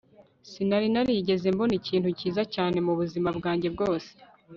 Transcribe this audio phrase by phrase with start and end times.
[0.49, 4.09] sinari narigeze mbona ikintu cyiza cyane mubuzima bwanjye bwose